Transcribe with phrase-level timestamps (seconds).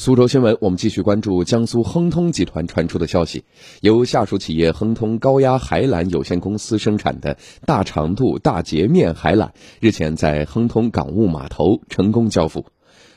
[0.00, 3.42] 苏州新闻，我们继续关注江苏亨通集团传出的消息，
[3.80, 7.36] 由下属企业亨通高压海缆有限公司生产的
[7.66, 9.48] 大长度大截面海缆，
[9.80, 12.66] 日前在亨通港务码头成功交付。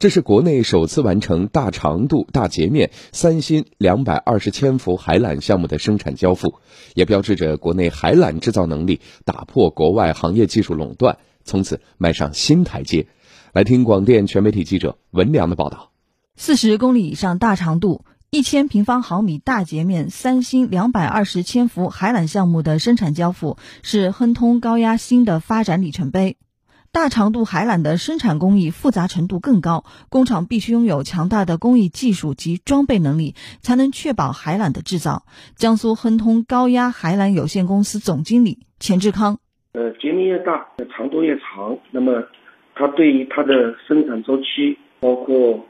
[0.00, 6.54] 这是国内首次完成大长度大截面三芯两百二十千伏海缆项目的生产交付，
[6.96, 13.06] 也标志着国内海缆制造能力打破国外行业技术垄断，从此迈上新台阶。
[13.52, 15.93] 来听广电全媒体记者文良的报道。
[16.36, 26.36] 四十公里以上大长度、一千平方毫米大截面三芯两百二十千伏海缆项目的生产交付，是亨通高压新的发展里程碑。
[26.90, 35.24] 大长度海缆的生产工艺复杂程度更高，工厂必须拥有强大的工艺技术及装备能力，才能确保海缆的制造。
[35.54, 39.38] 江苏亨通高压海缆有限公司总经理钱志康：
[39.72, 40.66] 呃，截面越大，
[40.96, 42.24] 长度越长，那么
[42.74, 44.76] 它对于它的生产周期。
[45.00, 45.66] 包括，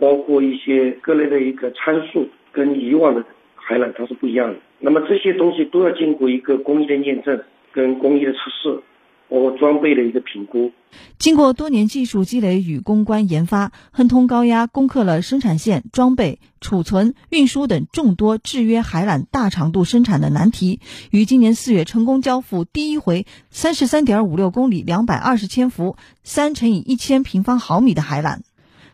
[0.00, 4.56] 包括一些各类的一个参数，跟以往的海缆它是不一样的。
[4.78, 8.82] 那么这些东西都要经过一个工艺的验证，跟工艺的测试。
[9.28, 10.70] 包括装备的一个评估，
[11.18, 20.78] 经过多年技术积累与攻关研发，亨通高压攻克了生产线、装备、储存、运输等众多制约海缆大长度生产的难题，
[21.10, 28.42] 于今年四月成功交付第一回三十三点五六公里、两百二十千伏、三乘以一千平方毫米的海缆，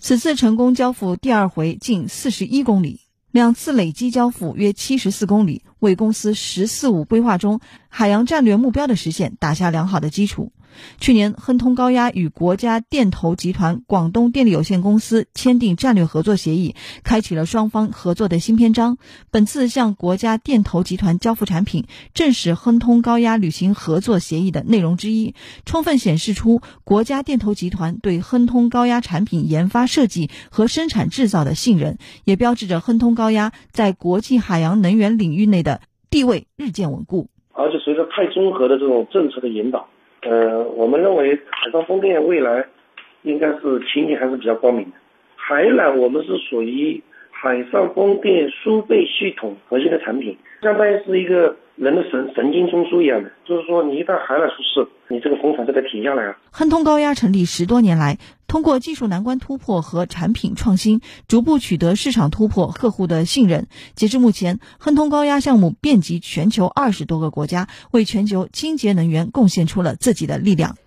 [0.00, 3.00] 此次成功交付第二回近四十一公里。
[3.32, 10.52] 两次累计交付约七十四公里，为公司“十四五”规划中海洋战略目标的实现打下良好的基础。
[11.00, 18.98] 去年，亨通高压与国家电投集团广东电力有限公司签订战略合作协议，开启了双方合作的新篇章。
[19.30, 35.80] 本次向国家电投集团交付产品，正是亨通高压履行合作协议的内容之一，充分显示出国家电投集团对亨通高压产品研发设计和生产制造的信任，也标志着亨通高压在国际海洋能源领域内的
[36.10, 37.28] 地位日渐稳固。
[37.52, 39.88] 而且，随着太综合的这种政策的引导。
[40.22, 42.64] 呃，我们认为海上风电未来
[43.22, 44.96] 应该是前景还是比较光明的。
[45.36, 51.56] 海缆我们是属于海上风电输配系统核心的产品，相当于是一个。
[51.78, 56.36] 人的神神经中枢一样的，就是说，你一旦海缆出事，你这个工厂就得停下来啊。
[56.50, 58.18] 亨通高压成立十多年来，
[58.48, 63.68] 通过技术难关突破和产品创新，逐步取得市场突破、客户的信任。
[63.94, 70.78] 截至目前，亨通高压项目遍及全球二十多个国家，为全球清洁能源贡献出了自己的力量。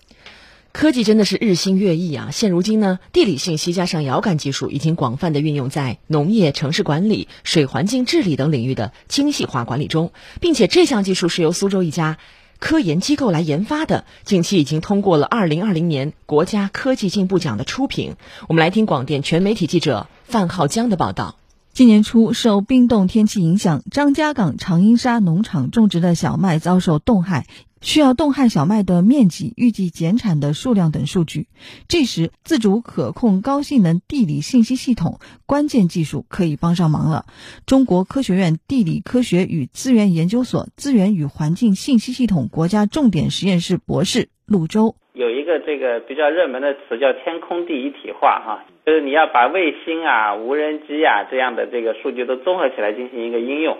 [0.73, 2.29] 科技真的是日新月异啊！
[2.31, 12.17] 现如今呢，地理信息加上遥感技术已经广泛的运用在农业、城市管理、水环境治理等领域的精细化管理中，并且这项技术是由苏州一家
[12.61, 18.15] 科研机构来研发的，近期已经通过了二零二零年国家科技进步奖的初评。
[18.47, 21.35] 我们来听广电全媒体记者范浩江的报道。
[21.73, 27.47] 今年初，受冰冻天气影响，张家港长阴沙农场种植的小麦遭受冻害，
[27.81, 31.47] 需要冻害小麦的面积、预计减产的数量等数据。
[31.87, 37.25] 这时，自主可控高性能地理信息系统关键技术可以帮上忙了。
[37.65, 44.95] 中国科学院地理科学与资源研究所资源与环境信息系统国家重点实验室博士陆洲。
[45.13, 53.77] 有一个这个比较热门的词叫“天空地一体化”哈，就是你要把卫星啊、无人机啊这样的这个数据都综合起来进行一个应用。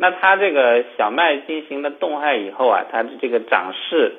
[0.00, 4.14] 那它这个小麦进行了冻害以后啊，它的这个长势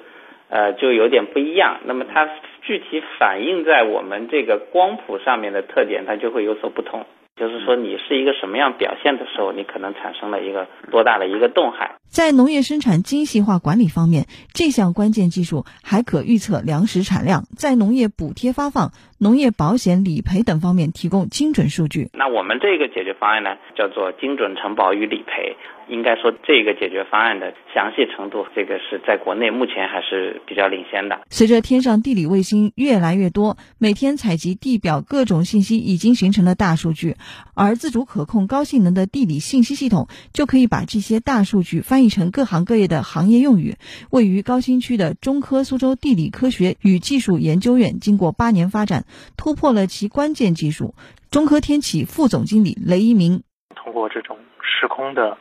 [0.47, 1.79] 呃就有点不一样。
[1.85, 2.29] 那么它
[2.61, 7.03] 具体反映在我们这个光谱上面的特点，它就会有所不同。
[7.35, 11.95] 就是说，你是一个什么样表现的时候，你可能产生了一个多大的一个冻害。
[12.09, 22.09] 在农业生产精细化管理方面，这项关键技术还可预测粮食产量，在农业补贴发放、农业保险理赔等方面提供精准数据。
[22.13, 25.55] 那我们这个解决方案呢，叫做精准承保与理赔。
[25.89, 31.19] 应该说，这个解决方案的详细程度，这个是在国内目前还是比较领先的。
[31.29, 37.17] 随着天上地理卫星越来越多，每天采集地表各种信息已经形成了大数据，
[37.55, 43.75] 而自主可控高性能的地理信息系统就可以把这些大数据翻译成各行各业的行业用语。
[44.09, 49.05] 位于高新区的中科苏州地理科学与技术研究院，经过八年发展，
[49.37, 50.95] 突破了其关键技术。
[51.29, 53.43] 中科天启副总经理雷一鸣
[53.75, 55.37] 通过这种时空的。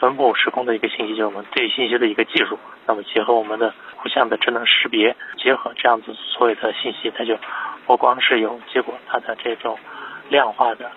[0.00, 2.58] 分布时空的一个信息，就是我们对信息的一个技术。
[2.86, 3.68] 那么结合我们的
[4.00, 7.36] 图像的智能识别，结合这样子所有的信息，它就
[7.86, 9.78] 不光是有结果，它的这种
[10.30, 10.90] 量化的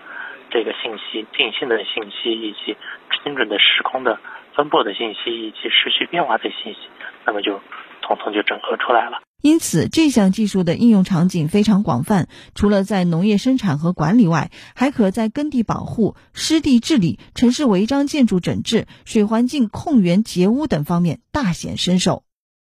[0.50, 2.78] 这个信息、定性的信息，以及
[3.26, 4.18] 精准的时空的
[4.56, 6.80] 分布的信息，以及持续变化的信息，
[7.26, 7.60] 那么就
[8.02, 9.22] 统统就整合出来了。
[9.42, 22.24] 因此，这项技术的应用场景非常广泛，除了在农业生产和管理外，还可在耕地保护、湿地治理、城市违章建筑整治、水环境控源截污等方面大显身手。